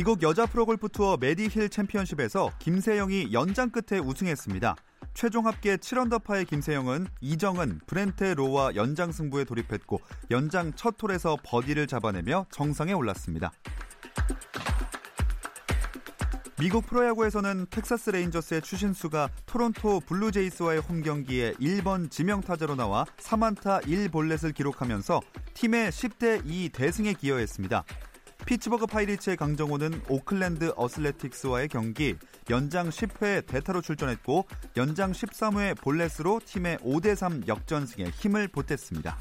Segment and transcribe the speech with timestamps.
[0.00, 4.74] 미국 여자 프로골프 투어 메디힐 챔피언십에서 김세영이 연장 끝에 우승했습니다.
[5.12, 10.00] 최종 합계 7언더파의 김세영은 이정은, 브론테 로와 연장 승부에 돌입했고
[10.30, 13.52] 연장 첫 홀에서 버디를 잡아내며 정상에 올랐습니다.
[16.58, 25.20] 미국 프로야구에서는 텍사스 레인저스의 추신수가 토론토 블루제이스와의 홈 경기에 1번 지명타자로 나와 3안타 1볼넷을 기록하면서
[25.52, 27.84] 팀의 10대 2 대승에 기여했습니다.
[28.46, 32.16] 피츠버그 파이리츠의 강정호는 오클랜드 어슬레틱스와의 경기
[32.48, 34.46] 연장 10회 대타로 출전했고
[34.76, 39.16] 연장 13회 볼넷으로 팀의 5대3 역전승에 힘을 보탰습니다.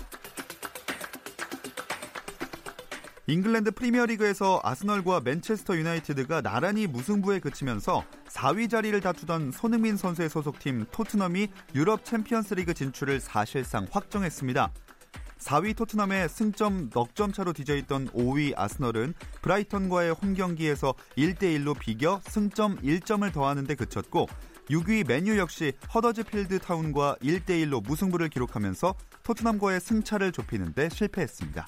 [3.28, 11.50] 잉글랜드 프리미어리그에서 아스널과 맨체스터 유나이티드가 나란히 무승부에 그치면서 4위 자리를 다투던 손흥민 선수의 소속팀 토트넘이
[11.76, 14.72] 유럽 챔피언스리그 진출을 사실상 확정했습니다.
[15.40, 22.78] 4위 토트넘에 승점 넉 점 차로 뒤져있던 5위 아스널은 브라이턴과의 홈 경기에서 1대1로 비겨 승점
[22.78, 24.28] 1점을 더하는데 그쳤고
[24.70, 31.68] 6위 맨유 역시 허더즈필드 타운과 1대1로 무승부를 기록하면서 토트넘과의 승차를 좁히는데 실패했습니다.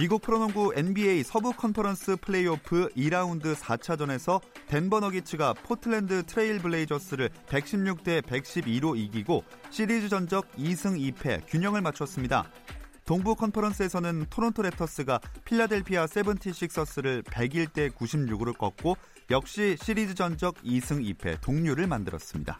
[0.00, 8.96] 미국 프로농구 NBA 서부 컨퍼런스 플레이오프 2라운드 4차전에서 덴버 너기츠가 포틀랜드 트레일 블레이저스를 116대 112로
[8.96, 12.50] 이기고 시리즈 전적 2승 2패 균형을 맞췄습니다.
[13.04, 18.96] 동부 컨퍼런스에서는 토론토 랩터스가 필라델피아 세븐티식서스를 101대 96으로 꺾고
[19.30, 22.56] 역시 시리즈 전적 2승 2패 동률을 만들었습니다.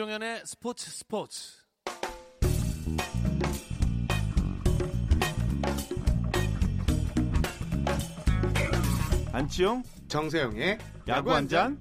[0.00, 1.58] 김종현의 스포츠 스포츠.
[9.32, 10.78] 안치용 정세영의
[11.08, 11.78] 야구 한 잔.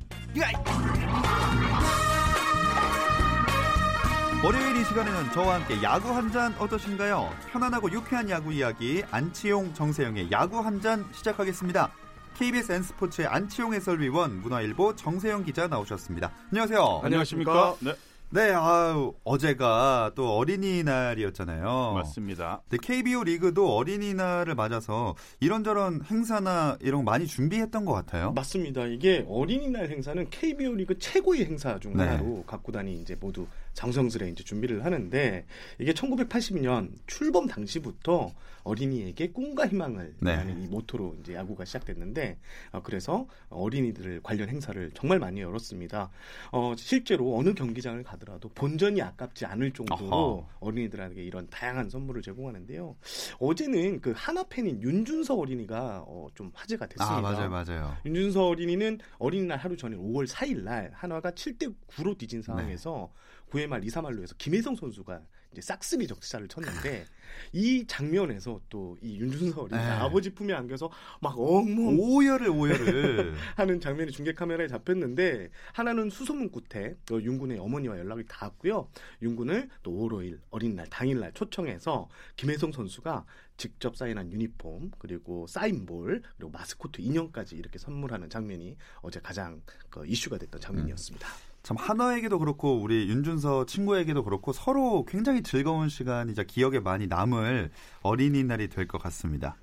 [4.43, 7.29] 월요일 이 시간에는 저와 함께 야구 한 잔 어떠신가요?
[7.51, 11.91] 편안하고 유쾌한 야구 이야기 안치용 정세영의 야구 한 잔 시작하겠습니다.
[12.37, 16.31] KBS N스포츠의 안치용 해설위원 문화일보 정세영 기자 나오셨습니다.
[16.51, 17.01] 안녕하세요.
[17.03, 17.75] 안녕하십니까?
[17.81, 17.93] 네,
[18.31, 21.93] 네, 아유, 어제가 또 어린이날이었잖아요.
[21.95, 22.61] 맞습니다.
[22.69, 28.31] 네, KBO 리그도 어린이날을 맞아서 이런저런 행사나 이런 거 많이 준비했던 것 같아요.
[28.33, 28.85] 맞습니다.
[28.85, 32.03] 이게 어린이날 행사는 KBO 리그 최고의 행사 중 네.
[32.03, 35.45] 하나로 각구단이 이제 모두 정성스레 이제 준비를 하는데
[35.79, 40.35] 이게 1980년 출범 당시부터 어린이에게 꿈과 희망을 네.
[40.35, 42.37] 라는 이 모토로 이제 야구가 시작됐는데
[42.71, 46.09] 어, 그래서 어린이들 관련 행사를 정말 많이 열었습니다.
[46.51, 50.47] 어, 실제로 어느 경기장을 가더라도 본전이 아깝지 않을 정도로 어허.
[50.59, 52.95] 어린이들에게 이런 다양한 선물을 제공하는데요.
[53.39, 57.17] 어제는 그 하나 팬인 윤준서 어린이가 어, 좀 화제가 됐습니다.
[57.17, 57.97] 아, 맞아요, 맞아요.
[58.05, 63.11] 윤준서 어린이는 어린이날 하루 전인 5월 4일 날 한화가 7대 9로 뒤진 상황에서
[63.49, 65.21] 9회 말 2, 3할로 해서 김혜성 선수가
[65.51, 67.05] 이제 싹쓸이 적시타를 쳤는데
[67.53, 69.87] 이 장면에서 또 이 윤준서 어린이 네.
[69.87, 70.89] 아버지 품에 안겨서
[71.21, 73.33] 막 엉엉 오열을 오열을.
[73.55, 78.89] 하는 장면이 중계 카메라에 잡혔는데 하나는 수소문 끝에 어, 윤군의 어머니와 연락이 닿았고요.
[79.21, 83.25] 윤군을 또 5월 5일 어린 날 당일날 초청해서 김혜성 선수가
[83.57, 90.37] 직접 사인한 유니폼 그리고 사인볼 그리고 마스코트 인형까지 이렇게 선물하는 장면이 어제 가장 그 이슈가
[90.37, 91.27] 됐던 장면이었습니다.
[91.63, 97.69] 참 한화에게도 그렇고 우리 윤준서 친구에게도 그렇고 서로 굉장히 즐거운 시간이자 기억에 많이 남을
[98.01, 99.55] 어린이날이 될 것 같습니다.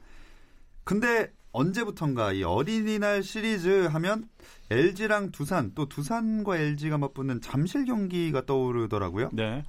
[0.85, 4.29] 근데 언제부턴가 이 어린이날 시리즈 하면
[4.71, 9.31] LG랑 두산 또 두산과 LG가 맞붙는 잠실 경기가 떠오르더라고요.
[9.33, 9.65] 네.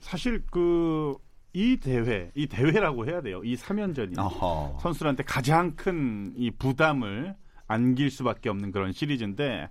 [0.00, 1.16] 사실 그
[1.56, 3.40] 이 대회, 이 대회라고 해야 돼요.
[3.44, 4.78] 이 3연전이 어허.
[4.82, 7.36] 선수들한테 가장 큰 이 부담을
[7.74, 9.68] 안길 수밖에 없는 그런 시리즈인데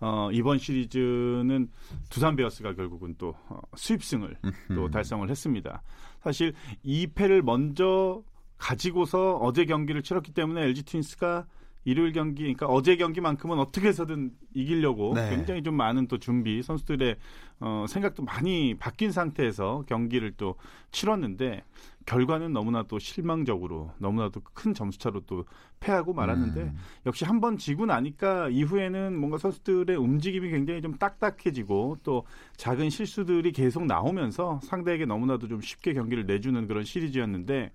[0.00, 1.68] 어, 이번 시리즈는
[2.10, 4.36] 두산 베어스가 결국은 또 어, 수입승을
[4.74, 5.82] 또 달성을 했습니다.
[6.20, 6.52] 사실
[6.84, 8.22] 2패를 먼저
[8.58, 11.46] 가지고서 어제 경기를 치렀기 때문에 LG 트윈스가
[11.86, 15.30] 일요일 경기, 그러니까 어제 경기만큼은 어떻게 해서든 이기려고 네.
[15.30, 17.16] 굉장히 좀 많은 또 준비, 선수들의
[17.60, 20.56] 어, 생각도 많이 바뀐 상태에서 경기를 또
[20.90, 21.62] 치렀는데
[22.04, 25.44] 결과는 너무나 또 실망적으로 너무나도 큰 점수차로 또
[25.78, 26.76] 패하고 말았는데 음.
[27.06, 32.24] 역시 한 번 지고 나니까 이후에는 뭔가 선수들의 움직임이 굉장히 좀 딱딱해지고 또
[32.56, 37.70] 작은 실수들이 계속 나오면서 상대에게 너무나도 좀 쉽게 경기를 내주는 그런 시리즈였는데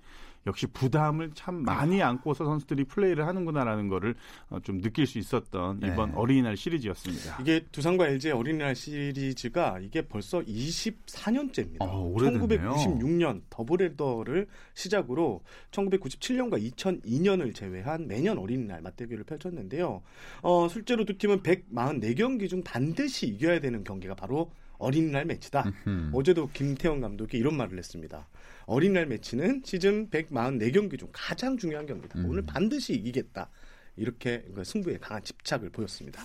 [0.47, 4.15] 역시 부담을 참 많이 안고서 선수들이 플레이를 하는구나라는 거를
[4.49, 6.15] 어, 좀 느낄 수 있었던 이번 네.
[6.15, 7.37] 어린이날 시리즈였습니다.
[7.41, 11.81] 이게 두산과 LG의 어린이날 시리즈가 이게 벌써 24년째입니다.
[11.81, 12.71] 어, 오래됐네요.
[12.71, 15.41] 1996년 더블헤더를 시작으로
[15.71, 20.01] 1997년과 2002년을 제외한 매년 어린이날 맞대결을 펼쳤는데요.
[20.41, 24.51] 어, 실제로 두 팀은 144경기 중 반드시 이겨야 되는 경기가 바로
[24.81, 25.71] 어린이날 매치다.
[25.87, 26.11] 음.
[26.13, 28.27] 어제도 김태형 감독이 이런 말을 했습니다.
[28.65, 32.19] 어린이날 매치는 시즌 144경기 중 가장 중요한 경기다.
[32.19, 32.25] 음.
[32.29, 33.49] 오늘 반드시 이기겠다.
[33.95, 36.23] 이렇게 그 승부에 강한 집착을 보였습니다.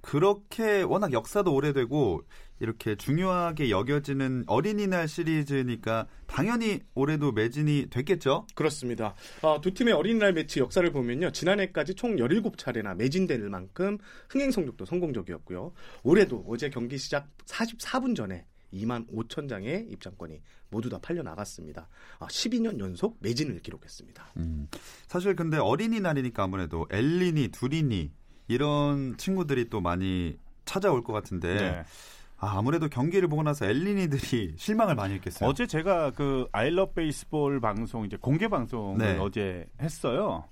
[0.00, 2.22] 그렇게 워낙 역사도 오래되고
[2.60, 8.46] 이렇게 중요하게 여겨지는 어린이날 시리즈니까 당연히 올해도 매진이 됐겠죠?
[8.54, 9.14] 그렇습니다.
[9.42, 11.32] 어, 두 팀의 어린이날 매치 역사를 보면요.
[11.32, 13.98] 지난해까지 총 17차례나 매진될 만큼
[14.28, 15.72] 흥행 성적도 성공적이었고요.
[16.02, 21.88] 올해도 어제 경기 시작 44분 전에 2만 5천 장의 입장권이 모두 다 팔려 나갔습니다.
[22.18, 24.32] 아, 12년 연속 매진을 기록했습니다.
[24.38, 24.68] 음.
[25.06, 28.10] 사실 근데 어린이날이니까 아무래도 엘리니, 두리니
[28.48, 31.84] 이런 친구들이 또 많이 찾아올 것 같은데 네.
[32.38, 35.48] 아, 아무래도 경기를 보고 나서 엘리니들이 실망을 많이 했겠어요.
[35.48, 39.18] 어제 제가 그 아이러 베이스볼 방송 이제 공개 방송을 네.
[39.18, 40.44] 어제 했어요.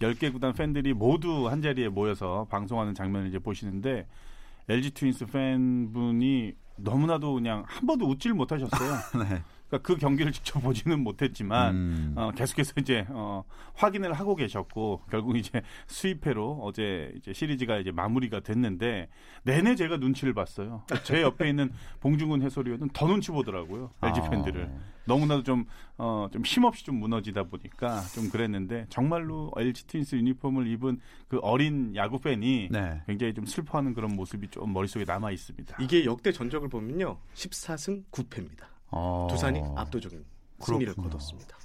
[0.00, 4.06] 10개 구단 팬들이 모두 한 자리에 모여서 방송하는 장면을 이제 보시는데
[4.68, 8.92] LG 트윈스 팬분이 너무나도 그냥 한 번도 웃지를 못하셨어요.
[9.28, 9.42] 네.
[9.68, 12.12] 그러니까 그 경기를 직접 보지는 못했지만 음.
[12.16, 13.44] 어, 계속해서 이제 어,
[13.74, 19.08] 확인을 하고 계셨고 결국 이제 수입회로 어제 이제 시리즈가 이제 마무리가 됐는데
[19.44, 20.82] 내내 제가 눈치를 봤어요.
[21.04, 21.70] 제 옆에 있는
[22.00, 23.90] 봉중근 해설위원은 더 눈치 보더라고요.
[24.02, 24.30] LG 아.
[24.30, 24.70] 팬들을
[25.06, 25.64] 너무나도 좀
[25.96, 31.94] 어, 좀 힘없이 좀 무너지다 보니까 좀 그랬는데 정말로 LG 트윈스 유니폼을 입은 그 어린
[31.96, 33.02] 야구 팬이 네.
[33.06, 35.78] 굉장히 좀 슬퍼하는 그런 모습이 좀 머릿속에 남아 있습니다.
[35.80, 37.18] 이게 역대 전적을 보면요.
[37.34, 38.77] 14승 9패입니다.
[38.90, 39.26] 어.
[39.30, 40.24] 두산이 압도적인
[40.60, 41.10] 승리를 그렇군요.
[41.10, 41.56] 거뒀습니다.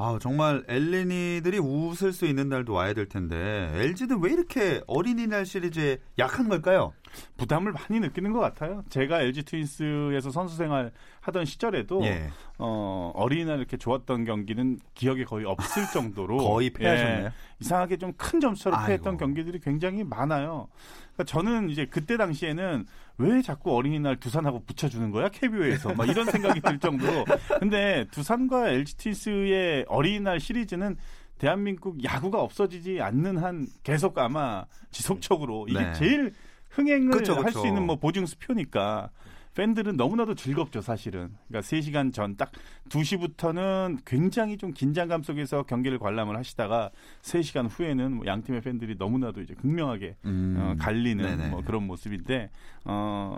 [0.00, 5.98] 아, 정말 엘리니들이 웃을 수 있는 날도 와야 될 텐데 LG는 왜 이렇게 어린이날 시리즈에
[6.18, 6.92] 약한 걸까요?
[7.36, 8.82] 부담을 많이 느끼는 것 같아요.
[8.88, 12.30] 제가 LG 트윈스에서 선수 생활 하던 시절에도 예.
[12.58, 17.24] 어, 어린이날 이렇게 좋았던 경기는 기억에 거의 없을 정도로 거의 패하셨네요.
[17.26, 18.86] 예, 이상하게 좀 큰 점수로 아이고.
[18.86, 20.68] 패했던 경기들이 굉장히 많아요.
[21.14, 22.84] 그러니까 저는 이제 그때 당시에는
[23.18, 27.24] 왜 자꾸 어린이날 두산하고 붙여주는 거야 KBO에서 막 이런 생각이 들 정도로.
[27.60, 30.96] 근데 두산과 LG 트윈스의 어린이날 시리즈는
[31.38, 35.92] 대한민국 야구가 없어지지 않는 한 계속 아마 지속적으로 이게 네.
[35.92, 36.34] 제일
[36.78, 37.60] 흥행을 그쵸, 할 그쵸.
[37.60, 39.10] 수 있는 뭐 보증 수표니까
[39.54, 41.34] 팬들은 너무나도 즐겁죠, 사실은.
[41.48, 42.52] 그러니까 3시간 전 딱
[42.90, 46.90] 2시부터는 굉장히 좀 긴장감 속에서 경기를 관람을 하시다가
[47.22, 50.56] 3시간 후에는 뭐양 팀의 팬들이 너무나도 이제 극명하게 음.
[50.58, 51.50] 어, 갈리는.
[51.50, 52.50] 뭐 그런 모습인데
[52.84, 53.36] 어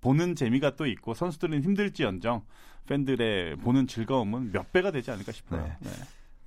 [0.00, 2.42] 보는 재미가 또 있고 선수들은 힘들지언정
[2.86, 5.62] 팬들의 보는 즐거움은 몇 배가 되지 않을까 싶어요.
[5.62, 5.76] 네.
[5.80, 5.90] 네.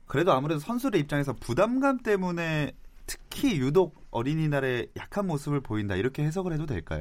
[0.06, 2.72] 그래도 아무래도 선수의 입장에서 부담감 때문에
[3.10, 7.00] 특히 유독 어린이날에 약한 모습을 보인다 이렇게 해석을 해도 될까요?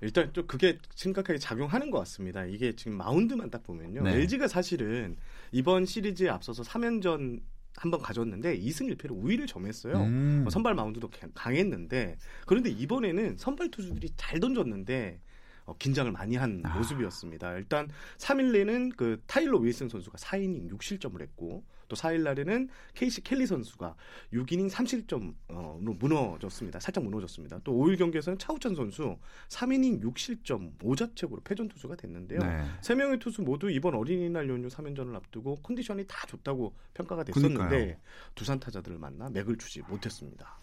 [0.00, 2.44] 일단 좀 그게 심각하게 작용하는 것 같습니다.
[2.44, 4.02] 이게 지금 마운드만 딱 보면요.
[4.04, 4.12] 네.
[4.14, 5.16] LG가 사실은
[5.50, 7.40] 이번 시리즈에 앞서서 3연전
[7.76, 9.96] 한번 가졌는데 2승 1패로 우위를 점했어요.
[9.96, 10.44] 음.
[10.46, 15.20] 어, 선발 마운드도 강- 강했는데 그런데 이번에는 선발 투수들이 잘 던졌는데
[15.64, 16.76] 어, 긴장을 많이 한 아.
[16.76, 17.54] 모습이었습니다.
[17.56, 17.88] 일단
[18.18, 23.94] 3일 내는 그 타일러 윌슨 선수가 4이닝 6실점을 했고 또 4일 날에는 케이시 켈리 선수가
[24.32, 26.80] 6이닝 3실점으로 무너졌습니다.
[26.80, 27.60] 살짝 무너졌습니다.
[27.64, 29.16] 또 5일 경기에서는 차우찬 선수
[29.48, 32.40] 3이닝 6실점 5자책으로 패전 투수가 됐는데요.
[32.40, 32.64] 네.
[32.80, 37.96] 세 명의 투수 모두 이번 어린이날 연휴 3연전을 앞두고 컨디션이 다 좋다고 평가가 됐었는데 그러니까요.
[38.34, 40.58] 두산 타자들을 만나 맥을 추지 못했습니다.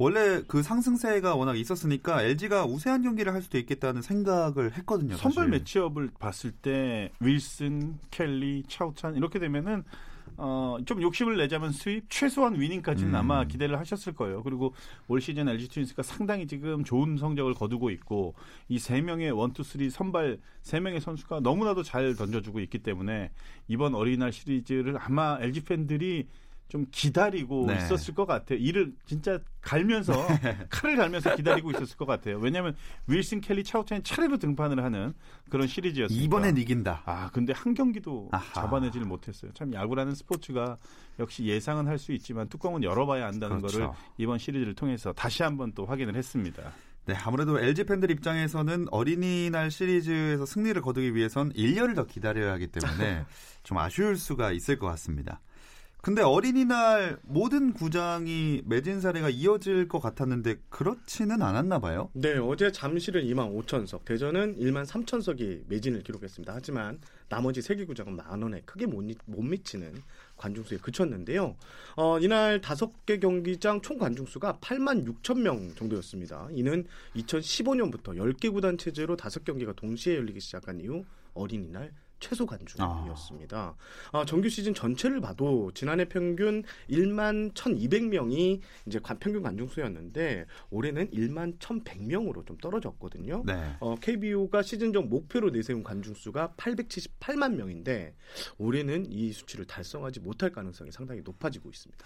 [0.00, 5.16] 원래 그 상승세가 워낙 있었으니까 LG가 우세한 경기를 할 수도 있겠다는 생각을 했거든요.
[5.16, 5.48] 선발.
[5.48, 9.82] 매치업을 봤을 때 윌슨, 켈리, 차우찬 이렇게 되면은
[10.40, 13.14] 어, 좀 욕심을 내자면 스윕 최소한 위닝까지는 음.
[13.16, 14.42] 아마 기대를 하셨을 거예요.
[14.44, 14.72] 그리고
[15.08, 18.34] 올 시즌 LG 트윈스가 상당히 지금 좋은 성적을 거두고 있고
[18.68, 23.30] 이 세 명의 원투 쓰리 선발 세 명의 선수가 너무나도 잘 던져주고 있기 때문에
[23.66, 26.28] 이번 어린이날 시리즈를 아마 LG 팬들이
[26.68, 27.76] 좀 기다리고 네.
[27.76, 28.58] 있었을 것 같아요.
[28.58, 30.12] 이를 진짜 갈면서
[30.68, 32.38] 칼을 갈면서 기다리고 있었을 것 같아요.
[32.38, 35.14] 왜냐하면 윌슨 켈리 차우찬이 차례로 등판을 하는
[35.48, 36.24] 그런 시리즈였습니다.
[36.24, 37.02] 이번엔 이긴다.
[37.06, 38.52] 아 근데 한 경기도 아하.
[38.52, 39.50] 잡아내지를 못했어요.
[39.54, 40.76] 참 야구라는 스포츠가
[41.18, 43.78] 역시 예상은 할 수 있지만 뚜껑은 열어봐야 안다는 그렇죠.
[43.80, 46.70] 거를 이번 시리즈를 통해서 다시 한번 또 확인을 했습니다.
[47.06, 53.24] 네, 아무래도 LG 팬들 입장에서는 어린이날 시리즈에서 승리를 거두기 위해선 1년을 더 기다려야 하기 때문에
[53.64, 55.40] 좀 아쉬울 수가 있을 것 같습니다.
[56.00, 62.08] 근데 어린이날 모든 구장이 매진 사례가 이어질 것 같았는데 그렇지는 않았나 봐요.
[62.14, 66.54] 네, 어제 잠실은 2만 5천석, 대전은 1만 3천석이 매진을 기록했습니다.
[66.54, 69.92] 하지만 나머지 세개 구장은 만 원에 크게 못, 미- 못 미치는
[70.36, 71.56] 관중수에 그쳤는데요.
[71.96, 76.48] 어, 이날 다섯 개 경기장 총 관중수가 8만 6천 명 정도였습니다.
[76.52, 76.86] 이는
[77.16, 83.76] 2015년부터 10개 구단 체제로 다섯 경기가 동시에 열리기 시작한 이후 어린이날 최소 관중이었습니다.
[84.12, 91.10] 아, 정규 시즌 전체를 봐도 지난해 평균 1만 1,200명이 이제 관- 평균 관중 수였는데 올해는
[91.10, 93.42] 1만 1,100명으로 좀 떨어졌거든요.
[93.46, 93.76] 네.
[93.80, 98.14] 어, KBO가 시즌적 목표로 내세운 관중 수가 878만 명인데
[98.58, 102.04] 올해는 이 수치를 달성하지 못할 가능성이 상당히 높아지고 있습니다.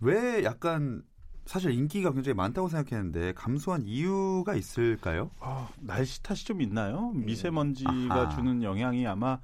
[0.00, 1.02] 왜 약간
[1.48, 5.30] 사실 인기가 굉장히 많다고 생각했는데 감소한 이유가 있을까요?
[5.40, 7.10] 아, 날씨 탓이 좀 있나요?
[7.14, 8.28] 미세먼지가 아하.
[8.28, 9.38] 주는 영향이 아마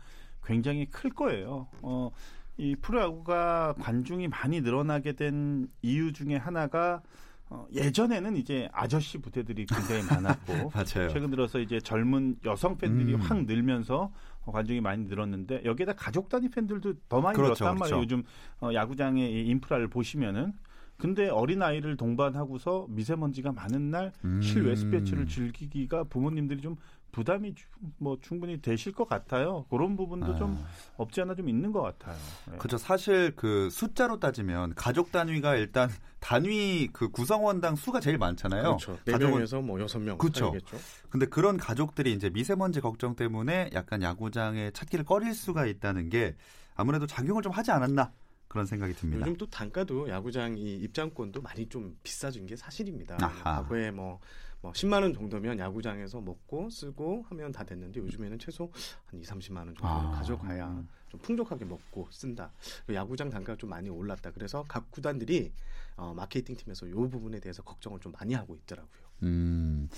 [0.44, 1.66] 굉장히 클 거예요.
[1.80, 2.10] 어,
[2.58, 7.00] 이 프로야구가 관중이 많이 늘어나게 된 이유 중에 하나가
[7.48, 10.72] 어, 예전에는 이제 아저씨 부대들이 굉장히 많았고.
[10.84, 13.20] 최근 들어서 이제 젊은 여성 팬들이 음.
[13.22, 14.12] 확 늘면서
[14.44, 17.96] 어, 관중이 많이 늘었는데 여기에다 가족 단위 팬들도 더 많이 그렇죠, 늘었단 말이에요.
[17.96, 18.02] 그렇죠.
[18.02, 18.24] 요즘
[18.60, 20.52] 어, 야구장의 이 인프라를 보시면은
[20.96, 24.40] 근데 어린 아이를 동반하고서 미세먼지가 많은 날 음.
[24.40, 26.76] 실외 스포츠를 즐기기가 부모님들이 좀
[27.10, 27.66] 부담이 주-
[27.98, 29.66] 뭐 충분히 되실 것 같아요.
[29.70, 30.66] 그런 부분도 좀 아.
[30.96, 32.16] 없지 않아 좀 있는 것 같아요.
[32.50, 32.56] 네.
[32.58, 32.76] 그렇죠.
[32.76, 38.62] 사실 그 숫자로 따지면 가족 단위가 일단 단위 그 구성원당 수가 제일 많잖아요.
[38.62, 38.98] 그렇죠.
[39.04, 40.46] 네 가족은 명에서 뭐 여섯 명 그쵸.
[40.46, 40.76] 사이겠죠.
[41.08, 46.34] 근데 그런 가족들이 이제 미세먼지 걱정 때문에 약간 야구장에 찾기를 꺼릴 수가 있다는 게
[46.74, 48.10] 아무래도 작용을 좀 하지 않았나
[48.54, 49.20] 그런 생각이 듭니다.
[49.20, 53.16] 요즘 또 단가도 야구장 이 입장권도 많이 좀 비싸진 게 사실입니다.
[53.20, 53.62] 아하.
[53.62, 54.20] 과거에 뭐,
[54.60, 58.70] 뭐 10만 원 정도면 야구장에서 먹고 쓰고 하면 다 됐는데 요즘에는 최소
[59.06, 60.88] 한 2, 30만 원 정도는 아, 가져가야 음.
[61.08, 62.52] 좀 풍족하게 먹고 쓴다.
[62.86, 64.30] 그 야구장 단가가 좀 많이 올랐다.
[64.30, 65.52] 그래서 각 구단들이
[65.96, 69.02] 어, 마케팅 팀에서 이 부분에 대해서 걱정을 좀 많이 하고 있더라고요.
[69.24, 69.88] 음,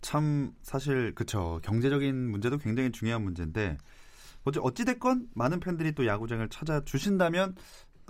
[0.00, 3.76] 참 사실 그쵸 경제적인 문제도 굉장히 중요한 문제인데
[4.44, 7.54] 어찌 어찌 됐건 많은 팬들이 또 야구장을 찾아 주신다면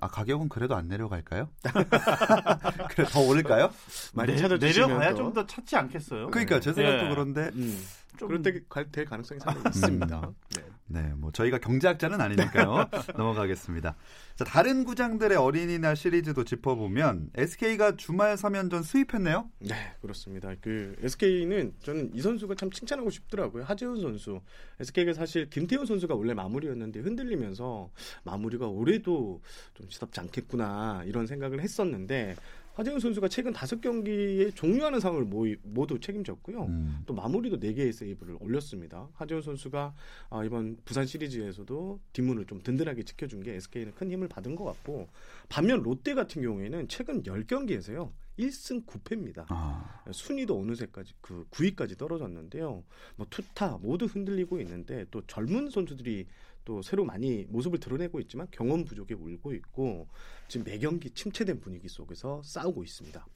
[0.00, 1.48] 아 가격은 그래도 안 내려갈까요?
[2.90, 3.70] 그래 더 오를까요?
[4.14, 6.28] 많이 내- 찾아주시면 내려가야 또- 좀더 찾지 않겠어요?
[6.30, 7.08] 그러니까 제 생각도 예.
[7.10, 7.78] 그런데 음, 좀-
[8.18, 8.52] 그럴 때
[8.92, 10.32] 될 가능성이 상당히 있습니다.
[10.56, 10.62] 네.
[10.86, 12.88] 네, 뭐 저희가 경제학자는 아니니까요.
[13.16, 13.96] 넘어가겠습니다.
[14.36, 19.48] 자, 다른 구장들의 어린이날 시리즈도 짚어보면 SK가 주말 3연전 수입했네요.
[19.60, 20.54] 네, 그렇습니다.
[20.60, 23.64] 그 SK는 저는 이 선수가 참 칭찬하고 싶더라고요.
[23.64, 24.40] 하재훈 선수.
[24.80, 27.90] SK가 사실 김태훈 선수가 원래 마무리였는데 흔들리면서
[28.24, 29.40] 마무리가 올해도
[29.74, 32.36] 좀 시덥지 않겠구나 이런 생각을 했었는데
[32.74, 36.62] 하재훈 선수가 최근 다섯 경기에 종료하는 상황을 모이- 모두 책임졌고요.
[36.64, 37.02] 음.
[37.04, 39.08] 또 마무리도 4개의 세이브를 올렸습니다.
[39.12, 39.94] 하재훈 선수가
[40.30, 45.08] 아, 이번 부산 시리즈에서도 뒷문을 좀 든든하게 지켜준 게 SK는 큰 힘을 받은 것 같고
[45.50, 48.10] 반면 롯데 같은 경우에는 최근 10경기에서요.
[48.38, 49.44] 1승 9패입니다.
[49.50, 52.82] 아, 순위도 어느새까지 그 9위까지 떨어졌는데요.
[53.16, 56.26] 뭐 투타 모두 흔들리고 있는데 또 젊은 선수들이
[56.64, 60.08] 또 새로 많이 모습을 드러내고 있지만 경험 부족에 울고 있고
[60.48, 63.26] 지금 매 경기 침체된 분위기 속에서 싸우고 있습니다.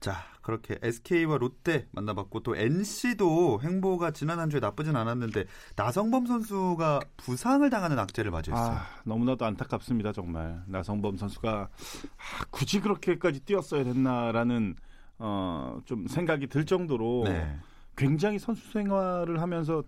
[0.00, 5.46] 자, 그렇게 SK와 롯데 만나봤고 또 NC도 행보가 지난 한 주에 나쁘진 않았는데
[5.76, 8.76] 나성범 선수가 부상을 당하는 악재를 맞이했어요.
[8.76, 10.62] 아, 너무나도 안타깝습니다, 정말.
[10.66, 14.76] 나성범 선수가 아, 굳이 그렇게까지 뛰었어야 됐나라는
[15.20, 17.56] 어, 좀 생각이 들 정도로 네.
[17.96, 19.84] 굉장히 선수 생활을 하면서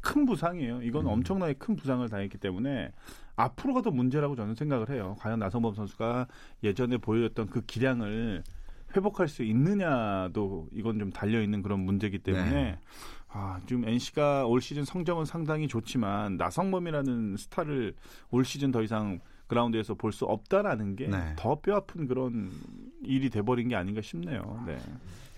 [0.00, 0.82] 큰 부상이에요.
[0.82, 1.10] 이건 음.
[1.12, 2.90] 엄청나게 큰 부상을 당했기 때문에
[3.36, 5.16] 앞으로가 더 문제라고 저는 생각을 해요.
[5.20, 6.26] 과연 나성범 선수가
[6.62, 8.42] 예전에 보여줬던 그 기량을
[8.96, 12.78] 회복할 수 있느냐도 이건 좀 달려 있는 그런 문제이기 때문에 네.
[13.28, 17.94] 아, 지금 NC가 올 시즌 성적은 상당히 좋지만 나성범이라는 스타를
[18.30, 21.34] 올 시즌 더 이상 그라운드에서 볼 수 없다라는 게 네.
[21.36, 22.50] 더 뼈아픈 그런
[23.02, 24.62] 일이 돼버린 게 아닌가 싶네요.
[24.66, 24.76] 네.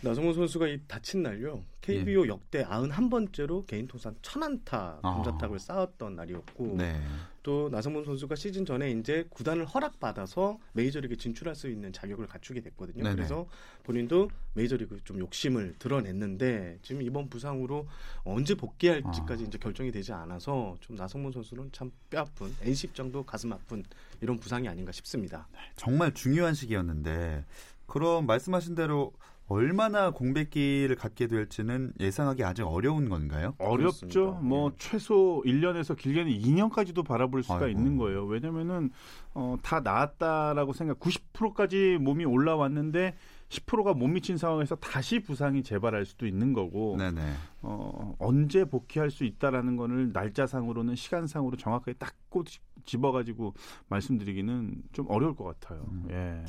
[0.03, 1.65] 나성훈 선수가 이 다친 날요.
[1.81, 5.01] KBO 역대 91번째로 개인 통산 1000안타 아.
[5.03, 7.01] 감자탁을 쌓았던 날이었고 네.
[7.43, 13.03] 또 나성훈 선수가 시즌 전에 이제 구단을 허락받아서 메이저리그 진출할 수 있는 자격을 갖추게 됐거든요.
[13.03, 13.17] 네네.
[13.17, 13.47] 그래서
[13.83, 17.89] 본인도 메이저리그 좀 욕심을 드러냈는데 지금 이번 부상으로
[18.23, 19.47] 언제 복귀할지까지 아.
[19.47, 23.83] 이제 결정이 되지 않아서 좀 나성훈 선수는 참 뼈아픈 N식 정도 가슴 아픈
[24.21, 25.49] 이런 부상이 아닌가 싶습니다.
[25.75, 27.45] 정말 중요한 시기였는데
[27.87, 29.13] 그럼 말씀하신 대로
[29.49, 33.55] 얼마나 공백기를 갖게 될지는 예상하기 아직 어려운 건가요?
[33.59, 34.07] 어렵죠.
[34.09, 34.41] 그렇습니다.
[34.41, 34.77] 뭐 예.
[34.79, 37.69] 최소 1년에서 길게는 2년까지도 바라볼 수가 아이고.
[37.69, 38.25] 있는 거예요.
[38.25, 38.91] 왜냐면은
[39.35, 43.15] 어, 다 나았다라고 생각 90%까지 몸이 올라왔는데
[43.51, 47.21] 10%가 못 미친 상황에서 다시 부상이 재발할 수도 있는 거고 네네.
[47.61, 52.47] 어, 언제 복귀할 수 있다라는 거를 날짜상으로는 시간상으로 정확하게 딱 꽂-
[52.87, 53.55] 집어가지고
[53.89, 55.85] 말씀드리기는 좀 어려울 것 같아요.
[55.91, 56.07] 음.
[56.11, 56.43] 예.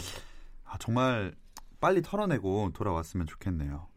[0.63, 1.33] 아, 정말
[1.83, 3.89] 빨리 털어내고 돌아왔으면 좋겠네요.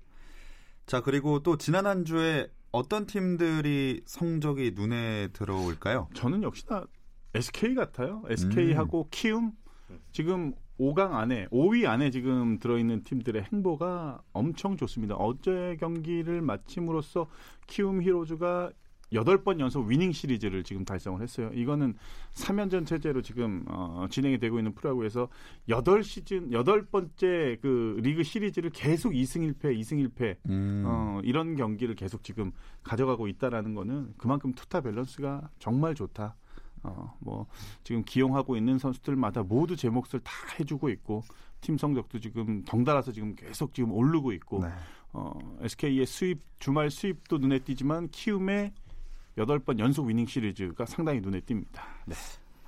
[0.87, 6.09] 자, 그리고 또 지난 한 주에 어떤 팀들이 성적이 눈에 들어올까요?
[6.13, 6.85] 저는 역시나
[7.35, 8.25] SK 같아요.
[8.29, 9.53] SK하고 키움
[10.11, 15.15] 지금 5강 안에 5위 안에 지금 들어있는 팀들의 행보가 엄청 좋습니다.
[15.15, 17.29] 어제 경기를 마침으로써
[17.69, 18.73] 키움 히어로즈가
[19.13, 21.51] 8번 연속 위닝 시리즈를 지금 달성을 했어요.
[21.55, 21.95] 이거는
[22.35, 25.29] 3연전 체제로 지금 어, 진행이 되고 있는 프로야구에서
[25.69, 32.25] 8시즌 8번째 그 리그 시리즈를 계속 2승 1패, 2승 1패 음, 어, 이런 경기를 계속
[32.25, 36.37] 지금 가져가고 있다라는 거는 그만큼 투타 밸런스가 정말 좋다.
[36.83, 37.47] 어, 뭐
[37.83, 41.23] 지금 기용하고 있는 선수들마다 모두 제 몫을 다 해주고 있고
[41.61, 44.69] 팀 성적도 지금 덩달아서 지금 계속 지금 오르고 있고 네.
[45.13, 45.33] 어,
[45.63, 48.73] SK의 수입 주말 수입도 눈에 띄지만 키움의
[49.39, 51.83] 여덟 번 연속 위닝 시리즈가 상당히 눈에 띕니다.
[52.07, 52.15] 네.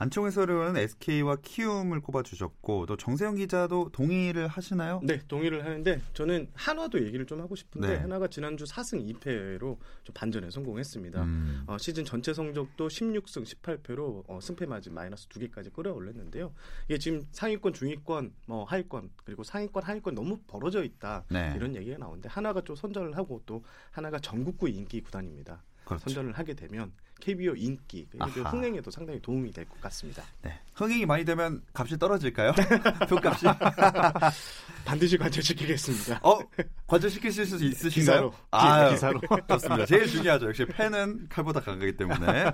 [0.00, 5.00] 안총 해설위원은 SK와 키움을 꼽아주셨고 또 정세영 기자도 동의를 하시나요?
[5.02, 7.96] 네, 동의를 하는데 저는 한화도 얘기를 좀 하고 싶은데 네.
[7.96, 11.22] 한화가 지난주 4승 2패로 좀 반전에 성공했습니다.
[11.24, 16.52] 음, 어, 시즌 전체 성적도 16승 18패로 어, 승패 마진 마이너스 2개까지 끌어올렸는데요.
[16.88, 21.54] 이게 지금 상위권, 중위권, 뭐 하위권 그리고 상위권, 하위권 너무 벌어져 있다 네.
[21.56, 25.64] 이런 얘기가 나오는데 하나가 좀 선전을 하고 또 하나가 전국구 인기 구단입니다.
[25.88, 26.04] 그렇죠.
[26.04, 28.50] 선전을 하게 되면 KBO 인기 그리고 아하.
[28.50, 30.22] 흥행에도 상당히 도움이 될 것 같습니다.
[30.42, 30.52] 네.
[30.74, 32.52] 흥행이 많이 되면 값이 떨어질까요?
[33.08, 33.46] 표값이?
[34.84, 36.20] 반드시 관철시키겠습니다.
[36.22, 36.38] 어?
[36.86, 38.30] 관철시키실 수 있으신가요?
[38.30, 38.34] 기사로.
[38.50, 39.20] 아, 기사로.
[39.48, 39.86] 좋습니다.
[39.86, 40.48] 제일 중요하죠.
[40.48, 42.52] 역시 팬은 칼보다 강하기 때문에.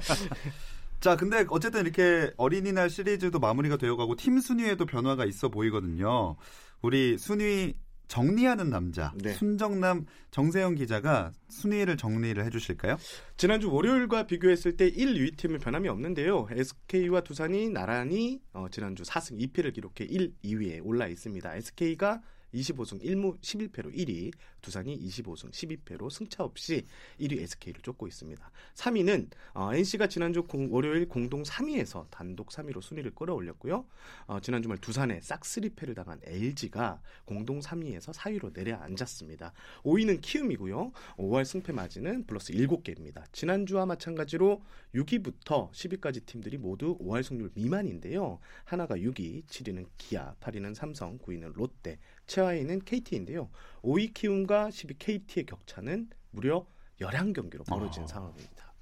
[1.00, 6.36] 자, 근데 어쨌든 이렇게 어린이날 시리즈도 마무리가 되어가고 팀 순위에도 변화가 있어 보이거든요.
[6.80, 7.74] 우리 순위
[8.08, 9.32] 정리하는 남자 네.
[9.32, 12.96] 순정남 정세영 기자가 순위를 정리를 해주실까요?
[13.36, 16.46] 지난주 월요일과 비교했을 때 1, 2위 팀은 변함이 없는데요.
[16.50, 21.54] SK와 두산이 나란히 어, 지난주 4승 2패를 기록해 1, 2위에 올라 있습니다.
[21.56, 22.20] SK가
[22.54, 26.86] 25승 1무 11패로 1위, 두산이 25승 12패로 승차 없이
[27.20, 28.50] 1위 SK를 쫓고 있습니다.
[28.74, 33.84] 3위는 어, NC가 지난주 공- 월요일 공동 3위에서 단독 3위로 순위를 끌어올렸고요.
[34.26, 39.52] 어, 지난 주말 두산에 싹쓸이패를 당한 LG가 공동 3위에서 4위로 내려앉았습니다.
[39.82, 40.92] 5위는 키움이고요.
[41.18, 43.24] 5월 승패 마진은 플러스 7개입니다.
[43.32, 44.62] 지난주와 마찬가지로
[44.94, 48.38] 6위부터 10위까지 팀들이 모두 5할 승률 미만인데요.
[48.64, 53.48] 하나가 6위, 7위는 기아, 8위는 삼성, 9위는 롯데, 최하위는 KT인데요.
[53.82, 56.66] 5위 키움과 10위 KT의 격차는 무려
[57.00, 58.06] 11경기로 벌어진 아.
[58.06, 58.72] 상황입니다.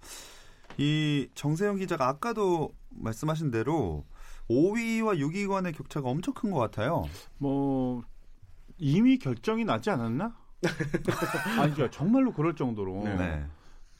[0.78, 4.04] 이 정세영 기자가 아까도 말씀하신 대로
[4.48, 7.04] 5위와 6위 간의 격차가 엄청 큰 것 같아요.
[7.38, 8.02] 뭐
[8.78, 10.36] 이미 결정이 나지 않았나?
[11.58, 11.90] 아니죠.
[11.90, 13.44] 정말로 그럴 정도로 네.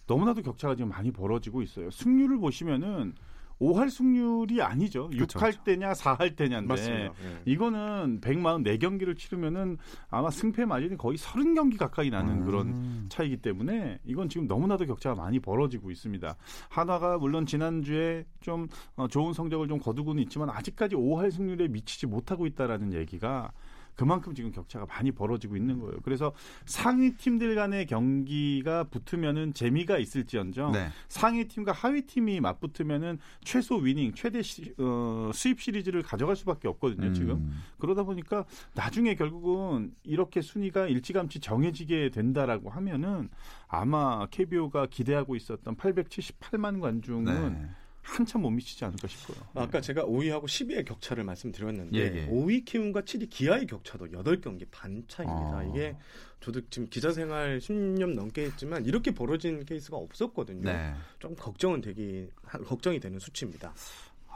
[0.07, 1.91] 너무나도 격차가 지금 많이 벌어지고 있어요.
[1.91, 3.15] 승률을 보시면은
[3.63, 5.09] 5할 승률이 아니죠.
[5.09, 5.65] 그쵸, 6할 그쵸.
[5.65, 7.05] 때냐 4할 때냐인데 맞습니다.
[7.25, 7.43] 예.
[7.45, 9.79] 이거는 144경기를 치르면은
[10.11, 12.45] 아마 승패 마진이 거의 30경기 가까이 나는 음.
[12.45, 16.37] 그런 차이기 때문에 이건 지금 너무나도 격차가 많이 벌어지고 있습니다.
[16.69, 22.47] 한화가 물론 지난주에 좀 어, 좋은 성적을 좀 거두고는 있지만 아직까지 5할 승률에 미치지 못하고
[22.47, 23.53] 있다라는 얘기가
[23.95, 25.99] 그만큼 지금 격차가 많이 벌어지고 있는 거예요.
[26.03, 26.33] 그래서
[26.65, 30.89] 상위 팀들 간의 경기가 붙으면은 재미가 있을지언정 네.
[31.09, 37.13] 상위 팀과 하위 팀이 맞붙으면은 최소 위닝, 최대 시- 어, 수입 시리즈를 가져갈 수밖에 없거든요.
[37.13, 37.63] 지금 음.
[37.79, 43.29] 그러다 보니까 나중에 결국은 이렇게 순위가 일찌감치 정해지게 된다라고 하면은
[43.69, 47.69] 아마 KBO가 기대하고 있었던 878만 관중은 네.
[48.03, 49.37] 한참 못 미치지 않을까 싶어요.
[49.55, 52.29] 아까 제가 5위하고 10위의 격차를 말씀드렸는데 예, 예.
[52.29, 55.59] 5위 키움과 7위 기아의 격차도 8경기 반 차입니다.
[55.59, 55.63] 아.
[55.65, 55.97] 이게
[56.41, 60.63] 저도 지금 기자 생활 10년 넘게 했지만 이렇게 벌어진 케이스가 없었거든요.
[60.73, 60.93] 네.
[61.21, 63.73] 좀 걱정은 되기 하- 걱정이 되는 수치입니다.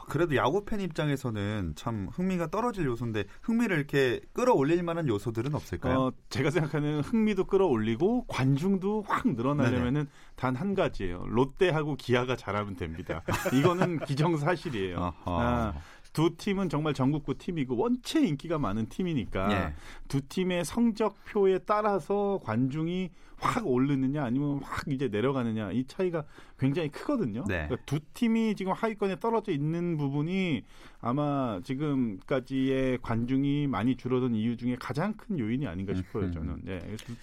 [0.08, 5.98] 그래도 야구 팬 입장에서는 참 흥미가 떨어질 요소인데 흥미를 이렇게 끌어올릴 만한 요소들은 없을까요?
[5.98, 11.24] 어, 제가 생각하는 흥미도 끌어올리고 관중도 확 늘어나려면은 단 한 가지예요.
[11.26, 13.22] 롯데하고 기아가 잘하면 됩니다.
[13.52, 15.12] 이거는 기정사실이에요.
[15.24, 15.74] 아,
[16.12, 19.74] 두 팀은 정말 전국구 팀이고 원체 인기가 많은 팀이니까 예.
[20.08, 26.24] 두 팀의 성적표에 따라서 관중이 확 오르느냐 아니면 확 이제 내려가느냐 이 차이가
[26.58, 27.44] 굉장히 크거든요.
[27.46, 27.66] 네.
[27.66, 30.62] 그러니까 두 팀이 지금 하위권에 떨어져 있는 부분이
[31.00, 36.24] 아마 지금까지의 관중이 많이 줄어든 이유 중에 가장 큰 요인이 아닌가 싶어요.
[36.24, 36.32] 음.
[36.32, 36.78] 저는 네.
[36.96, 37.14] 두,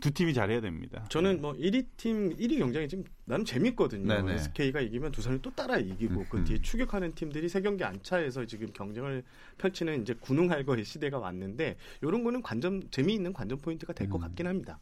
[0.00, 1.04] 두 팀이 잘해야 됩니다.
[1.10, 4.06] 저는 뭐 1위 팀 1위 경쟁이 지금 나름 재밌거든요.
[4.06, 4.34] 네네.
[4.34, 6.44] SK가 이기면 두산이 또 따라 이기고 그 음흠.
[6.46, 9.22] 뒤에 추격하는 팀들이 세 경기 안차에서 지금 경쟁을
[9.58, 14.22] 펼치는 이제 군웅할 거의 시대가 왔는데 이런 거는 관전 재미있는 관전 포인트가 될것 음.
[14.22, 14.78] 같긴 합니다.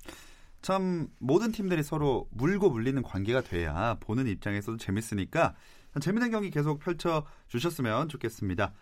[0.67, 5.55] 참 모든 팀들이 서로 물고 물리는 관계가 돼야 보는 입장에서도 재밌으니까
[6.01, 8.73] 재밌는 경기 계속 펼쳐 주셨으면 좋겠습니다.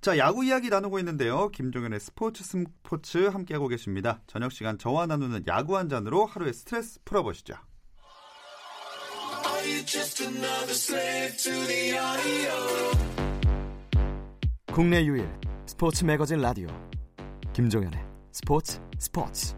[0.00, 1.48] 자, 야구 이야기 나누고 있는데요.
[1.48, 4.20] 김종현의 스포츠 스포츠 함께하고 계십니다.
[4.28, 7.54] 저녁 시간 저와 나누는 야구 한 잔으로 하루의 스트레스 풀어보시죠.
[14.72, 15.28] 국내 유일
[15.66, 16.68] 스포츠 매거진 라디오
[17.52, 17.98] 김종현의
[18.30, 19.56] 스포츠 스포츠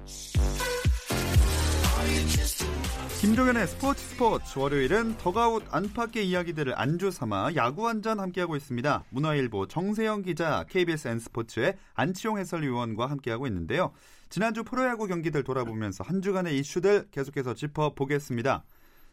[3.21, 9.05] 김종현의 스포츠 스포츠 월요일은 더가웃 안팎의 이야기들을 안주 삼아 야구 한잔 함께하고 있습니다.
[9.09, 13.93] 문화일보 정세영 기자, KBS N스포츠의 안치용 해설위원과 함께하고 있는데요.
[14.29, 18.65] 지난주 프로야구 경기들 돌아보면서 한 주간의 이슈들 계속해서 짚어보겠습니다.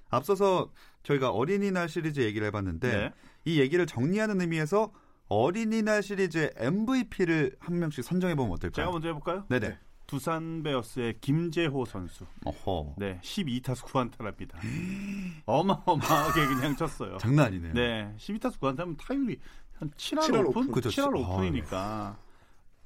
[0.10, 0.70] 앞서서
[1.04, 3.12] 저희가 어린이날 시리즈 얘기를 해봤는데 네.
[3.46, 4.92] 이 얘기를 정리하는 의미에서
[5.30, 8.86] 어린이날 시리즈의 MVP를 한 명씩 선정해보면 어떨까요?
[8.86, 9.46] 제가 먼저 해볼까요?
[9.48, 9.80] 네네.
[10.12, 12.26] 두산 베어스의 김재호 선수.
[12.44, 12.96] 어허.
[12.98, 14.58] 네, 12타수 9안타랍니다.
[15.46, 17.18] 어마어마하게 그냥 쳤어요.
[17.18, 17.74] 장난 아니네요.
[17.74, 19.40] 네, 12타수 9안타면 타율이
[19.80, 20.48] 한 7할 7할 5푼?
[20.48, 20.72] 오픈.
[20.74, 20.90] 그죠.
[20.90, 22.16] 7할 아, 5푼이니까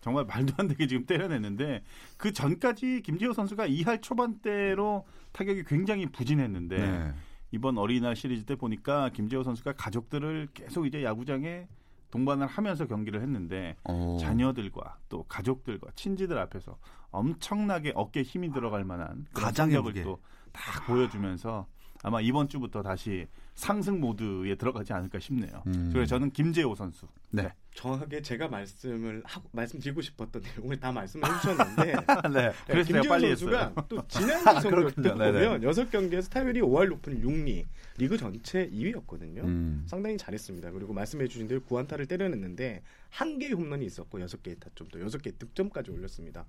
[0.01, 1.83] 정말 말도 안 되게 지금 때려냈는데
[2.17, 7.13] 그 전까지 김재호 선수가 2할 초반대로 타격이 굉장히 부진했는데 네.
[7.49, 11.67] 이번 어린이날 시리즈 때 보니까 김재호 선수가 가족들을 계속 이제 야구장에
[12.15, 14.17] 동반을 하면서 경기를 했는데 어.
[14.21, 16.78] 자녀들과 또 가족들과 친지들 앞에서
[17.12, 20.04] 엄청나게 어깨 힘이 들어갈 만한 그런 가장의 성적을 무게.
[20.04, 21.67] 또딱 보여주면서
[22.04, 25.62] 아마 이번 주부터 다시 상승 모드에 들어가지 않을까 싶네요.
[25.67, 25.89] 음.
[25.91, 27.06] 그래서 저는 김재호 선수.
[27.32, 27.51] 네.
[27.75, 31.83] 정확하게 제가 말씀을 하고 말씀드리고 싶었던 내용을 다 말씀해 주셨는데
[32.33, 32.51] 네.
[32.65, 33.85] 그래서 제가 김지훈 빨리 선수가 했어요.
[33.89, 35.15] 또 지난주 성적도 그렇군요.
[35.15, 35.45] 네네.
[35.45, 37.65] 보면 여섯 경기에서 타율이 5할 높은 6리
[37.97, 39.43] 리그 전체 2위였거든요.
[39.43, 39.85] 음.
[39.88, 40.71] 상당히 잘했습니다.
[40.71, 45.33] 그리고 말씀해 주신 대로 9안타를 때려냈는데 한 개의 홈런이 있었고 여섯 개의 타점도 여섯 개의
[45.38, 46.45] 득점까지 올렸습니다.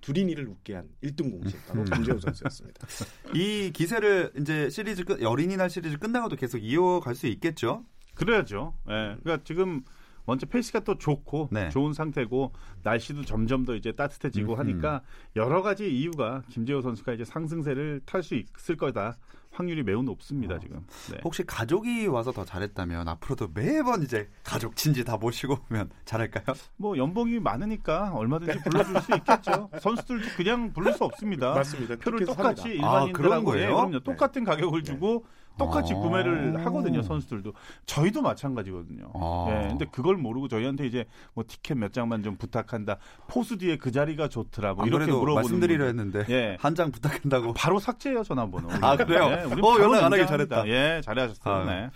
[0.00, 2.86] 두린이를 웃게 한 1등 공신 바로 김재호 선수였습니다.
[3.34, 7.84] 이 기세를 이제 시리즈 끝 어린이날 시리즈 끝나고도 계속 이어갈 수 있겠죠?
[8.14, 8.74] 그래야죠.
[8.88, 9.16] 예.
[9.22, 9.82] 그러니까 지금
[10.26, 11.68] 먼저 페이스가 또 좋고 네.
[11.70, 12.52] 좋은 상태고
[12.82, 14.60] 날씨도 점점 더 이제 따뜻해지고 음흠.
[14.60, 15.02] 하니까
[15.36, 19.16] 여러 가지 이유가 김재호 선수가 이제 상승세를 탈 수 있을 거다.
[19.52, 20.86] 확률이 매우 높습니다, 지금.
[21.10, 21.18] 네.
[21.24, 26.54] 혹시 가족이 와서 더 잘했다면 앞으로도 매번 이제 가족 친지 다 모시고 오면 잘할까요?
[26.76, 29.68] 뭐 연봉이 많으니까 얼마든지 불러줄 수 있겠죠.
[29.80, 31.52] 선수들도 그냥 부를 수 없습니다.
[31.52, 31.96] 맞습니다.
[31.96, 32.86] 표를 똑같이 삽니다.
[32.86, 33.68] 아, 그런 일반인들하고 거예요?
[33.68, 34.00] 예, 그럼요.
[34.00, 35.26] 똑같은 가격을 주고
[35.60, 35.96] 똑같이 아.
[35.96, 37.02] 구매를 하거든요.
[37.02, 37.52] 선수들도
[37.86, 39.12] 저희도 마찬가지거든요.
[39.14, 39.46] 아.
[39.50, 42.96] 예, 근데 그걸 모르고 저희한테 이제 뭐 티켓 몇 장만 좀 부탁한다.
[43.28, 44.72] 포수 뒤에 그 자리가 좋더라.
[44.74, 45.84] 뭐안 이렇게 물어보는 말씀드리려.
[45.84, 46.56] 했는데 예.
[46.60, 47.52] 한 장 부탁한다고.
[47.52, 48.68] 바로 삭제해요 전화번호.
[48.80, 49.28] 아, 그래요?
[49.28, 50.26] 네, 우리 어, 연락 안 하길.
[50.26, 50.66] 잘했다.
[50.68, 51.54] 예, 잘하셨어요.
[51.54, 51.64] 아.
[51.64, 51.90] 네.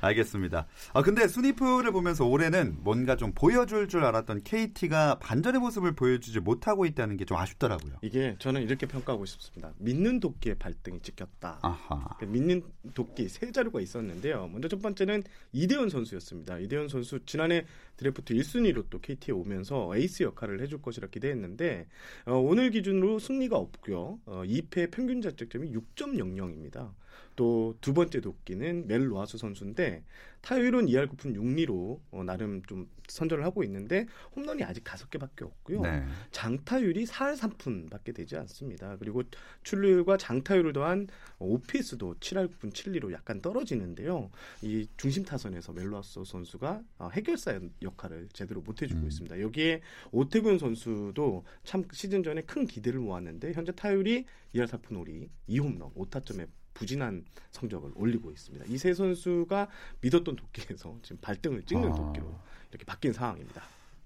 [0.00, 0.66] 알겠습니다.
[0.92, 6.84] 아 근데 순위표를 보면서 올해는 뭔가 좀 보여줄 줄 알았던 KT가 반전의 모습을 보여주지 못하고
[6.84, 7.96] 있다는 게 좀 아쉽더라고요.
[8.00, 9.72] 이게 저는 이렇게 평가하고 싶습니다.
[9.78, 11.58] 믿는 도끼에 발등이 찍혔다.
[11.60, 12.16] 아하.
[12.18, 12.62] 그 믿는
[12.94, 14.48] 도끼 세 자루가 있었는데요.
[14.48, 16.58] 먼저 첫 번째는 이대은 선수였습니다.
[16.58, 17.66] 이대은 선수 지난해
[17.98, 21.86] 드래프트 1순위로 또 KT에 오면서 에이스 역할을 해줄 것이라 기대했는데
[22.26, 24.20] 어, 오늘 기준으로 승리가 없고요.
[24.24, 26.92] 어, 2패 평균 자책점이 6.00입니다.
[27.36, 30.04] 또 두 번째 도끼는 멜 로하스 선수인데
[30.40, 35.80] 타율은 2할 9푼 6리로 어, 나름 좀 선전을 하고 있는데 홈런이 아직 다섯 개밖에 없고요.
[35.82, 36.04] 네.
[36.30, 38.96] 장타율이 4할 3푼밖에 되지 않습니다.
[38.98, 39.22] 그리고
[39.62, 44.30] 출루율과 장타율을 더한 오피스도 7할 9푼 7리로 약간 떨어지는데요.
[44.62, 49.06] 이 중심 타선에서 멜로아스 선수가 어, 해결사 역할을 제대로 못 해주고 음.
[49.06, 49.40] 있습니다.
[49.40, 49.80] 여기에
[50.12, 54.24] 오태균 선수도 참 시즌 전에 큰 기대를 모았는데 현재 타율이
[54.54, 58.66] 2할 4푼 5리 2홈런 5타점에 부진한 성적을 올리고 있습니다.
[58.68, 59.68] 이 세 선수가
[60.00, 61.94] 믿었던 도끼에서 지금 발등을 찍는 아.
[61.94, 62.26] 도끼로
[62.70, 63.62] 이렇게 바뀐 상황입니다.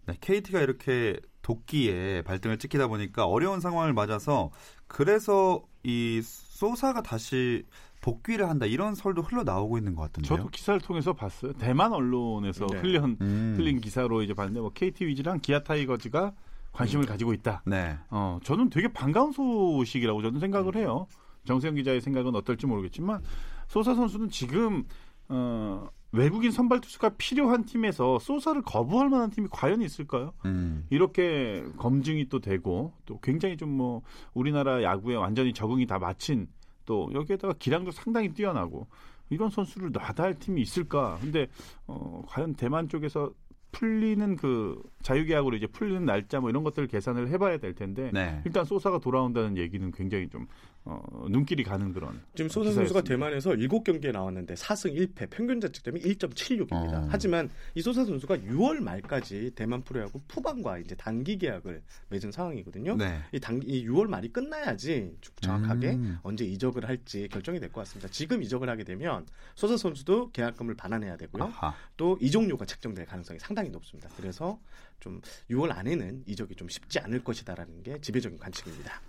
[0.07, 4.51] 네, KT가 이렇게 도끼에 발등을 찍히다 보니까 어려운 상황을 맞아서
[4.87, 7.65] 그래서 이 소사가 다시
[8.01, 10.37] 복귀를 한다 이런 설도 흘러 나오고 있는 것 같은데요.
[10.37, 11.53] 저도 기사를 통해서 봤어요.
[11.55, 12.79] 대만 언론에서 네.
[12.81, 13.55] 흘린 음.
[13.57, 16.33] 흘린 기사로 이제 봤는데 뭐 KT 위즈랑 기아 타이거즈가
[16.73, 17.63] 관심을 가지고 있다.
[17.67, 17.97] 네.
[18.11, 21.07] 어, 저는 되게 반가운 소식이라고 저는 생각을 해요.
[21.45, 23.23] 정세영 기자의 생각은 어떨지 모르겠지만
[23.69, 24.85] 소사 선수는 지금
[25.29, 30.35] 어, 외국인 선발 투수가 필요한 팀에서 소사를 거부할 만한 팀이 과연 있을까요?
[30.45, 30.87] 음.
[30.91, 34.03] 이렇게 검증이 또 되고 또 굉장히 좀 뭐
[34.35, 36.47] 우리나라 야구에 완전히 적응이 다 마친
[36.85, 38.87] 또 여기에다가 기량도 상당히 뛰어나고
[39.31, 41.17] 이런 선수를 놔다 할 팀이 있을까?
[41.23, 41.47] 근데
[41.87, 43.33] 어 과연 대만 쪽에서
[43.71, 48.43] 풀리는 그 자유계약으로 이제 풀리는 날짜 뭐 이런 것들을 계산을 해봐야 될 텐데 네.
[48.45, 50.47] 일단 소사가 돌아온다는 얘기는 굉장히 좀
[50.85, 53.03] 어, 눈길이 가는 그런 지금 소사 선수가.
[53.03, 56.95] 대만에서 7경기에 나왔는데 4승 1패 평균 자책점이 1.76입니다.
[57.05, 57.09] 어.
[57.09, 62.97] 하지만 이 소사 선수가 6월 말까지 대만 프로야구 푸방과 이제 단기 계약을 맺은 상황이거든요.
[62.97, 63.21] 네.
[63.33, 66.19] 이 단기 이 6월 말이 끝나야지 정확하게 음.
[66.23, 68.09] 언제 이적을 할지 결정이 될 것 같습니다.
[68.11, 71.45] 지금 이적을 하게 되면 소사 선수도 계약금을 반환해야 되고요.
[71.45, 71.75] 아하.
[71.97, 74.11] 또 이적료가 책정될 가능성이 상당히 높습니다.
[74.17, 74.59] 그래서
[75.01, 79.01] 좀 6월 안에는 이적이 좀 쉽지 않을 것이다라는 게 지배적인 관측입니다.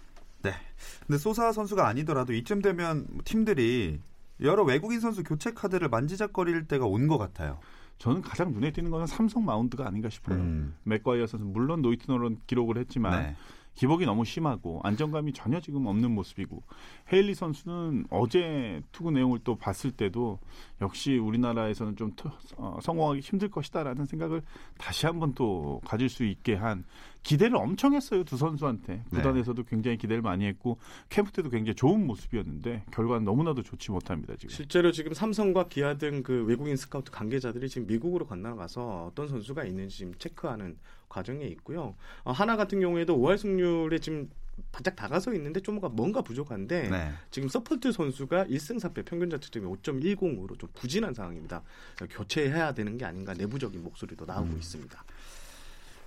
[0.44, 0.52] 네.
[1.08, 4.00] 근데 소사 선수가 아니더라도 이쯤 되면 팀들이
[4.42, 7.60] 여러 외국인 선수 교체 카드를 만지작거릴 때가 온 것 같아요.
[8.00, 10.38] 저는 가장 눈에 띄는 것은 삼성 마운드가 아닌가 싶어요.
[10.38, 10.76] 음.
[10.84, 13.36] 맥과이어 선수 물론 노이트너런 기록을 했지만 네.
[13.76, 16.62] 기복이 너무 심하고 안정감이 전혀 지금 없는 모습이고
[17.12, 20.40] 헤일리 선수는 어제 투구 내용을 또 봤을 때도
[20.82, 24.44] 역시 우리나라에서는 좀 투- 어, 성공하기 힘들 것이다라는 생각을
[24.78, 26.84] 다시 한번 또 가질 수 있게 한
[27.24, 29.18] 기대를 엄청 했어요 두 선수한테 네.
[29.18, 30.78] 구단에서도 굉장히 기대를 많이 했고
[31.10, 34.50] 캠프 때도 굉장히 좋은 모습이었는데 결과는 너무나도 좋지 못합니다 지금.
[34.50, 39.98] 실제로 지금 삼성과 기아 등 그 외국인 스카우트 관계자들이 지금 미국으로 건너가서 어떤 선수가 있는지
[39.98, 40.78] 지금 체크하는
[41.10, 41.96] 과정에 있고요.
[42.24, 44.30] 어, 하나 같은 경우에도 5할 승률에 지금
[44.72, 47.12] 바짝 다가서 있는데 좀 뭔가, 부족한데 네.
[47.32, 51.64] 지금 서폴트 선수가 1승 4패 평균 자책점이 5.10으로 좀 부진한 상황입니다.
[52.10, 54.58] 교체해야 되는 게 아닌가 내부적인 목소리도 나오고 음.
[54.58, 55.04] 있습니다.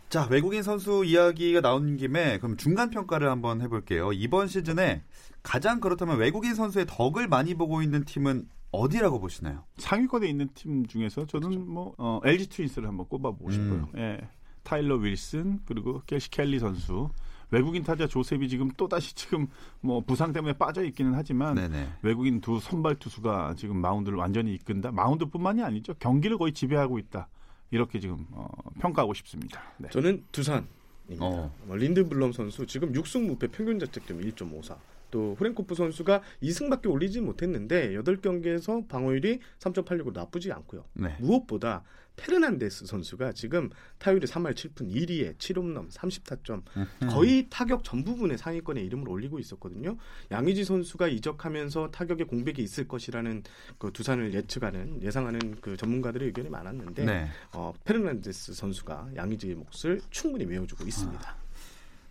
[0.09, 4.13] 자, 외국인 선수 이야기가 나온 김에 그럼 중간 평가를 한번 해볼게요.
[4.13, 5.03] 이번 시즌에
[5.43, 9.65] 가장 그렇다면 외국인 선수의 덕을 많이 보고 있는 팀은 어디라고 보시나요?
[9.79, 13.53] 상위권에 있는 팀 중에서 저는 뭐 어, LG 트윈스를 한번 꼽아보고 음.
[13.53, 13.89] 싶어요.
[13.97, 14.29] 예.
[14.63, 17.11] 타일러 윌슨 그리고 케이시 켈리 선수
[17.51, 19.47] 외국인 타자 조셉이 지금 또 다시 지금
[19.81, 21.89] 뭐 부상 때문에 빠져 있기는 하지만 네네.
[22.03, 24.93] 외국인 두 선발 투수가 지금 마운드를 완전히 이끈다.
[24.93, 25.95] 마운드뿐만이 아니죠.
[25.95, 27.29] 경기를 거의 지배하고 있다.
[27.71, 28.49] 이렇게 지금 어,
[28.81, 29.63] 평가하고 싶습니다.
[29.79, 29.89] 네.
[29.91, 30.67] 저는 두산
[31.09, 31.27] 입니다.
[31.27, 31.55] 어.
[31.65, 34.77] 뭐 린드블럼 선수 지금 6승 무패 평균 자책점 1.54.
[35.17, 40.85] 또 후랭코프 선수가 2승밖에 올리지 못했는데 8경기에서 방어율이 3.86으로 나쁘지 않고요.
[40.93, 41.17] 네.
[41.21, 41.85] 무엇보다
[42.17, 46.63] 페르난데스 선수가 지금 타율이 3할 7푼 1위에 7홈런 30타점
[47.09, 49.97] 거의 타격 전 부분에 상위권에 이름을 올리고 있었거든요.
[50.31, 53.43] 양의지 선수가 이적하면서 타격에 공백이 있을 것이라는
[53.79, 57.29] 그 두산을 예측하는 예상하는 그 전문가들의 의견이 많았는데 네.
[57.55, 61.46] 어, 페르난데스 선수가 양의지의 몫을 충분히 메워주고 있습니다.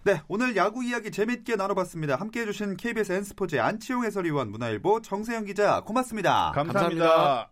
[0.05, 2.17] 네, 오늘 야구 이야기 재밌게 나눠봤습니다.
[2.17, 6.51] 함께해 주신 KBS N스포츠의 안치용 해설위원, 문화일보 정세영 기자 고맙습니다.
[6.53, 7.49] 감사합니다.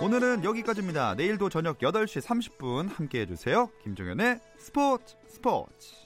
[0.00, 1.16] 오늘은 여기까지입니다.
[1.16, 3.68] 내일도 저녁 8시 30분 함께 해 주세요.
[3.82, 6.01] 김종현의 스포츠 스포츠.